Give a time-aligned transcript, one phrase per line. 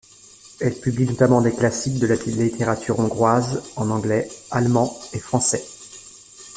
[0.59, 5.63] Elle publie notamment des classiques de la littérature hongroise en anglais, allemand et français.